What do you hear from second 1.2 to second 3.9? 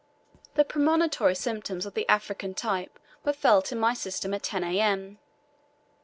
symptoms of the African type were felt in